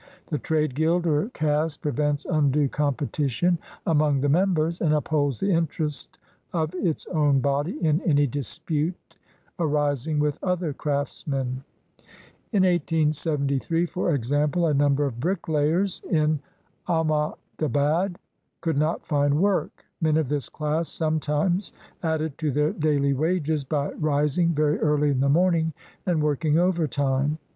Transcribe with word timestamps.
The 0.31 0.39
trade 0.39 0.73
guild 0.73 1.05
or 1.05 1.29
caste 1.29 1.83
prevents 1.83 2.25
undue 2.25 2.67
competition 2.69 3.59
among 3.85 4.21
the 4.21 4.29
members, 4.29 4.81
and 4.81 4.95
upholds 4.95 5.39
the 5.39 5.51
interest 5.51 6.17
of 6.53 6.73
its 6.73 7.05
own 7.05 7.39
body 7.39 7.73
in 7.85 8.01
any 8.01 8.25
dispute 8.25 9.17
aris 9.59 10.07
ing 10.07 10.17
with 10.17 10.39
other 10.43 10.73
craftsmen. 10.73 11.63
In 12.51 12.63
1873, 12.63 13.85
for 13.85 14.15
example, 14.15 14.65
a 14.65 14.73
number 14.73 15.05
of 15.05 15.19
bricklayers 15.19 16.01
in 16.09 16.39
Ahmadabad 16.87 18.15
could 18.61 18.77
not 18.79 19.05
find 19.05 19.39
work. 19.39 19.85
Men 20.01 20.17
of 20.17 20.29
this 20.29 20.49
class 20.49 20.89
sometimes 20.89 21.73
added 22.01 22.39
to 22.39 22.49
their 22.49 22.73
daily 22.73 23.13
wages 23.13 23.63
by 23.63 23.91
rising 23.91 24.49
very 24.49 24.79
early 24.79 25.11
in 25.11 25.19
the 25.19 25.29
morning, 25.29 25.73
and 26.07 26.23
working 26.23 26.57
overtime. 26.57 27.37